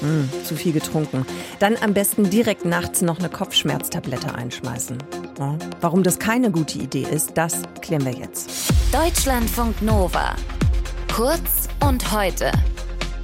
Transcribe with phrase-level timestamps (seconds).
[0.00, 1.26] Hm, zu viel getrunken.
[1.58, 4.98] Dann am besten direkt nachts noch eine Kopfschmerztablette einschmeißen.
[5.38, 8.50] Ja, warum das keine gute Idee ist, das klären wir jetzt.
[8.92, 10.36] Deutschlandfunk Nova.
[11.14, 12.50] Kurz und heute.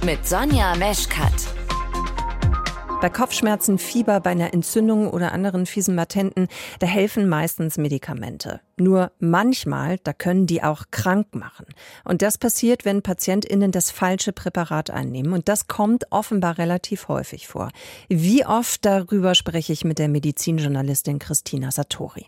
[0.05, 1.33] Mit Sonja Meschkat.
[3.01, 6.47] Bei Kopfschmerzen, Fieber, bei einer Entzündung oder anderen fiesen Matenten,
[6.79, 8.61] da helfen meistens Medikamente.
[8.81, 11.67] Nur manchmal, da können die auch krank machen.
[12.03, 15.33] Und das passiert, wenn PatientInnen das falsche Präparat einnehmen.
[15.33, 17.69] Und das kommt offenbar relativ häufig vor.
[18.09, 22.25] Wie oft darüber spreche ich mit der Medizinjournalistin Christina Satori.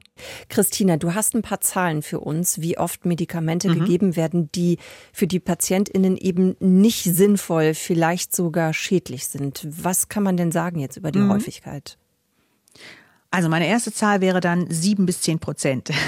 [0.47, 3.79] Christina, du hast ein paar Zahlen für uns, wie oft Medikamente mhm.
[3.79, 4.77] gegeben werden, die
[5.11, 9.67] für die PatientInnen eben nicht sinnvoll, vielleicht sogar schädlich sind.
[9.67, 11.31] Was kann man denn sagen jetzt über die mhm.
[11.31, 11.97] Häufigkeit?
[13.33, 15.89] Also meine erste Zahl wäre dann sieben bis zehn Prozent.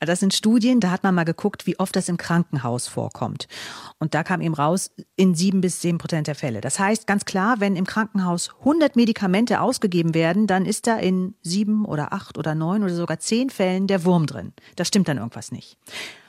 [0.00, 3.48] Das sind Studien, da hat man mal geguckt, wie oft das im Krankenhaus vorkommt.
[3.98, 6.60] Und da kam eben raus, in sieben bis zehn Prozent der Fälle.
[6.60, 11.34] Das heißt ganz klar, wenn im Krankenhaus 100 Medikamente ausgegeben werden, dann ist da in
[11.42, 14.52] sieben oder acht oder neun oder sogar zehn Fällen der Wurm drin.
[14.76, 15.78] Da stimmt dann irgendwas nicht.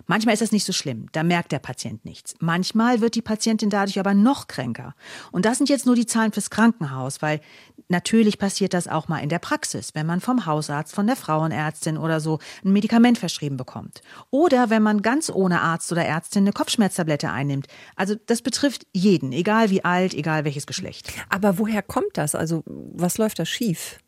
[0.07, 2.35] Manchmal ist das nicht so schlimm, da merkt der Patient nichts.
[2.39, 4.93] Manchmal wird die Patientin dadurch aber noch kränker.
[5.31, 7.41] Und das sind jetzt nur die Zahlen fürs Krankenhaus, weil
[7.89, 11.97] natürlich passiert das auch mal in der Praxis, wenn man vom Hausarzt, von der Frauenärztin
[11.97, 14.01] oder so ein Medikament verschrieben bekommt.
[14.31, 17.67] Oder wenn man ganz ohne Arzt oder Ärztin eine Kopfschmerztablette einnimmt.
[17.95, 21.11] Also das betrifft jeden, egal wie alt, egal welches Geschlecht.
[21.29, 22.35] Aber woher kommt das?
[22.35, 23.99] Also was läuft da schief?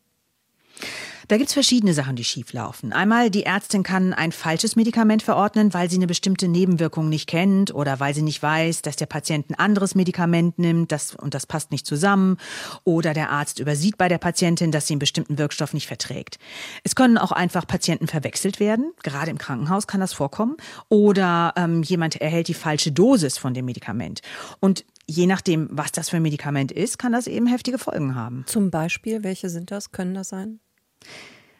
[1.28, 2.94] Da gibt's verschiedene Sachen, die schieflaufen.
[2.94, 7.76] Einmal, die Ärztin kann ein falsches Medikament verordnen, weil sie eine bestimmte Nebenwirkung nicht kennt
[7.76, 11.46] oder weil sie nicht weiß, dass der Patient ein anderes Medikament nimmt das, und das
[11.46, 12.38] passt nicht zusammen.
[12.86, 16.40] Oder der Arzt übersieht bei der Patientin, dass sie einen bestimmten Wirkstoff nicht verträgt.
[16.86, 18.94] Es können auch einfach Patienten verwechselt werden.
[19.04, 20.56] Gerade im Krankenhaus kann das vorkommen.
[20.88, 24.22] Oder ähm, jemand erhält die falsche Dosis von dem Medikament.
[24.62, 28.46] Und je nachdem, was das für ein Medikament ist, kann das eben heftige Folgen haben.
[28.48, 29.92] Zum Beispiel, welche sind das?
[29.92, 30.62] Können das sein?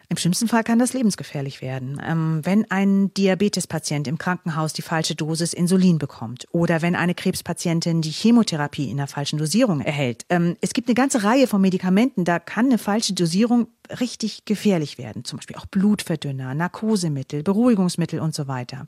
[0.10, 2.02] Im schlimmsten Fall kann das lebensgefährlich werden.
[2.06, 8.02] Ähm, wenn ein Diabetespatient im Krankenhaus die falsche Dosis Insulin bekommt oder wenn eine Krebspatientin
[8.02, 10.26] die Chemotherapie in der falschen Dosierung erhält.
[10.30, 13.68] Ähm, es gibt eine ganze Reihe von Medikamenten, da kann eine falsche Dosierung
[14.00, 15.24] richtig gefährlich werden.
[15.24, 18.88] Zum Beispiel auch Blutverdünner, Narkosemittel, Beruhigungsmittel und so weiter.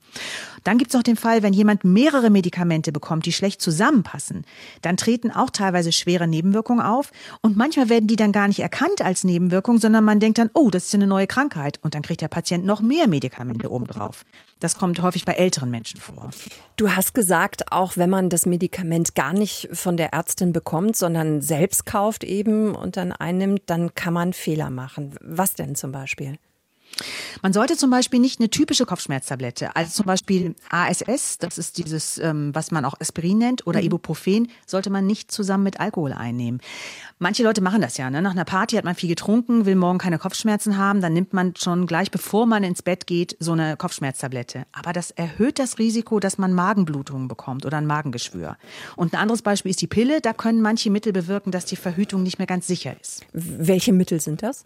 [0.64, 4.46] Dann gibt es noch den Fall, wenn jemand mehrere Medikamente bekommt, die schlecht zusammenpassen.
[4.82, 7.12] Dann treten auch teilweise schwere Nebenwirkungen auf
[7.42, 10.70] und manchmal werden die dann gar nicht erkannt als Nebenwirkung, sondern man denkt dann, oh,
[10.70, 14.26] das ist eine neue Krankheit und dann kriegt der Patient noch mehr Medikamente obendrauf.
[14.60, 16.32] Das kommt häufig bei älteren Menschen vor.
[16.76, 21.42] Du hast gesagt, auch wenn man das Medikament gar nicht von der Ärztin bekommt, sondern
[21.42, 25.16] selbst kauft eben und dann einnimmt, dann kann man Fehler machen.
[25.22, 26.38] Was denn zum Beispiel?
[27.42, 32.18] Man sollte zum Beispiel nicht eine typische Kopfschmerztablette, also zum Beispiel ASS, das ist dieses,
[32.18, 33.86] ähm, was man auch Aspirin nennt, oder mhm.
[33.86, 36.62] Ibuprofen, sollte man nicht zusammen mit Alkohol einnehmen.
[37.18, 38.10] Manche Leute machen das ja.
[38.10, 38.22] Ne?
[38.22, 41.54] Nach einer Party hat man viel getrunken, will morgen keine Kopfschmerzen haben, dann nimmt man
[41.56, 44.66] schon gleich, bevor man ins Bett geht, so eine Kopfschmerztablette.
[44.72, 48.58] Aber das erhöht das Risiko, dass man Magenblutungen bekommt oder ein Magengeschwür.
[48.96, 50.22] Und ein anderes Beispiel ist die Pille.
[50.22, 53.26] Da können manche Mittel bewirken, dass die Verhütung nicht mehr ganz sicher ist.
[53.34, 54.66] Welche Mittel sind das?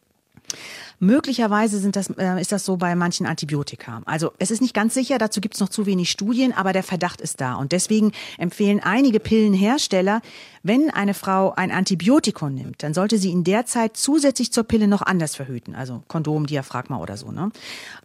[1.00, 4.02] Möglicherweise sind das, äh, ist das so bei manchen Antibiotika.
[4.06, 6.84] Also es ist nicht ganz sicher, dazu gibt es noch zu wenig Studien, aber der
[6.84, 7.56] Verdacht ist da.
[7.56, 10.22] Und deswegen empfehlen einige Pillenhersteller,
[10.62, 14.88] wenn eine Frau ein Antibiotikum nimmt, dann sollte sie in der Zeit zusätzlich zur Pille
[14.88, 17.32] noch anders verhüten, also Kondom, Diaphragma oder so.
[17.32, 17.52] Ne?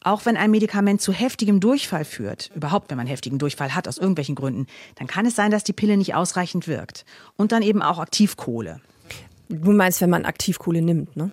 [0.02, 3.98] Auch wenn ein Medikament zu heftigem Durchfall führt, überhaupt wenn man heftigen Durchfall hat aus
[3.98, 4.66] irgendwelchen Gründen,
[4.96, 7.04] dann kann es sein, dass die Pille nicht ausreichend wirkt.
[7.36, 8.80] Und dann eben auch Aktivkohle.
[9.48, 11.30] Du meinst, wenn man Aktivkohle nimmt, ne?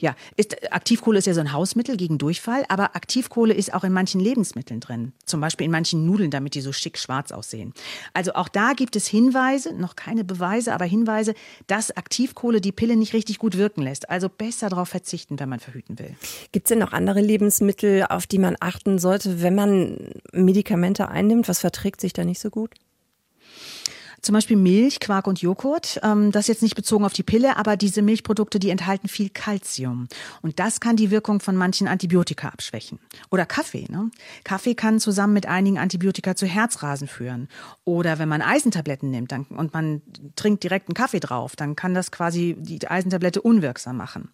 [0.00, 3.92] Ja, ist, Aktivkohle ist ja so ein Hausmittel gegen Durchfall, aber Aktivkohle ist auch in
[3.92, 5.12] manchen Lebensmitteln drin.
[5.24, 7.72] Zum Beispiel in manchen Nudeln, damit die so schick schwarz aussehen.
[8.12, 11.34] Also auch da gibt es Hinweise, noch keine Beweise, aber Hinweise,
[11.68, 14.10] dass Aktivkohle die Pille nicht richtig gut wirken lässt.
[14.10, 16.16] Also besser darauf verzichten, wenn man verhüten will.
[16.50, 21.48] Gibt es denn noch andere Lebensmittel, auf die man achten sollte, wenn man Medikamente einnimmt?
[21.48, 22.74] Was verträgt sich da nicht so gut?
[24.24, 26.00] Zum Beispiel Milch, Quark und Joghurt.
[26.02, 30.08] Ähm, das jetzt nicht bezogen auf die Pille, aber diese Milchprodukte, die enthalten viel Kalzium.
[30.40, 32.98] Und das kann die Wirkung von manchen Antibiotika abschwächen.
[33.30, 33.84] Oder Kaffee.
[33.90, 34.10] Ne?
[34.42, 37.48] Kaffee kann zusammen mit einigen Antibiotika zu Herzrasen führen.
[37.84, 40.00] Oder wenn man Eisentabletten nimmt dann, und man
[40.36, 44.30] trinkt direkt einen Kaffee drauf, dann kann das quasi die Eisentablette unwirksam machen.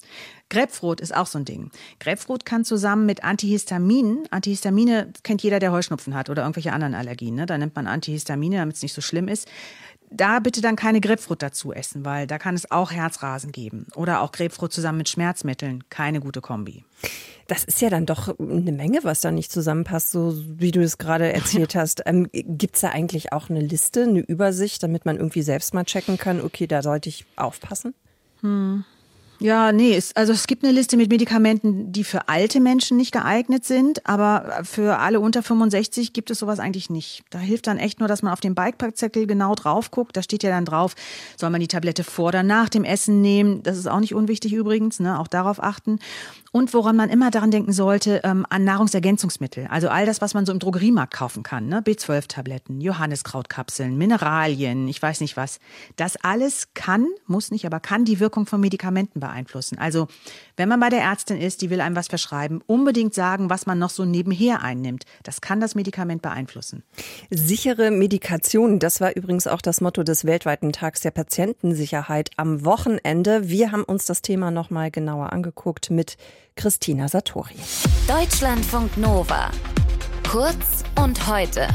[0.50, 1.72] Grapefruit ist auch so ein Ding.
[1.98, 7.34] Grapefruit kann zusammen mit Antihistaminen, Antihistamine kennt jeder, der Heuschnupfen hat oder irgendwelche anderen Allergien.
[7.34, 7.46] Ne?
[7.46, 9.48] Da nimmt man Antihistamine, damit es nicht so schlimm ist
[10.10, 13.86] da bitte dann keine Grapefruit dazu essen, weil da kann es auch Herzrasen geben.
[13.94, 15.84] Oder auch Grapefruit zusammen mit Schmerzmitteln.
[15.88, 16.84] Keine gute Kombi.
[17.46, 20.98] Das ist ja dann doch eine Menge, was da nicht zusammenpasst, so wie du es
[20.98, 22.02] gerade erzählt hast.
[22.06, 25.84] Ähm, Gibt es da eigentlich auch eine Liste, eine Übersicht, damit man irgendwie selbst mal
[25.84, 27.94] checken kann, okay, da sollte ich aufpassen?
[28.40, 28.84] Hm.
[29.40, 33.10] Ja, nee, es, also es gibt eine Liste mit Medikamenten, die für alte Menschen nicht
[33.10, 37.22] geeignet sind, aber für alle unter 65 gibt es sowas eigentlich nicht.
[37.31, 40.14] Da hilft dann echt nur, dass man auf den Bikepackzettel genau drauf guckt.
[40.14, 40.94] Da steht ja dann drauf,
[41.38, 43.62] soll man die Tablette vor oder nach dem Essen nehmen.
[43.62, 45.19] Das ist auch nicht unwichtig übrigens, ne?
[45.19, 46.00] auch darauf achten.
[46.52, 49.69] Und woran man immer daran denken sollte, ähm, an Nahrungsergänzungsmittel.
[49.70, 51.69] Also all das, was man so im Drogeriemarkt kaufen kann.
[51.69, 51.81] Ne?
[51.81, 55.60] B12-Tabletten, Johanniskrautkapseln, Mineralien, ich weiß nicht was.
[55.96, 59.79] Das alles kann, muss nicht, aber kann die Wirkung von Medikamenten beeinflussen.
[59.79, 60.09] Also
[60.56, 63.79] wenn man bei der Ärztin ist, die will einem was verschreiben, unbedingt sagen, was man
[63.79, 65.05] noch so nebenher einnimmt.
[65.23, 66.82] Das kann das Medikament beeinflussen.
[67.31, 73.49] Sichere Medikation, das war übrigens auch das Motto des weltweiten Tags der Patientensicherheit am Wochenende.
[73.49, 76.17] Wir haben uns das Thema noch mal genauer angeguckt mit
[76.56, 77.56] Christina Satori.
[78.06, 79.50] Deutschlandfunk Nova.
[80.29, 81.67] Kurz und heute.